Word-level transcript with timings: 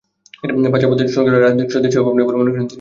পাচার 0.71 0.89
বন্ধে 0.89 1.13
সরকারের 1.15 1.41
রাজনৈতিক 1.41 1.73
সদিচ্ছার 1.73 2.01
অভাব 2.01 2.13
নেই 2.15 2.25
বলে 2.27 2.37
মনে 2.37 2.51
করেন 2.51 2.57
তিনি। 2.57 2.69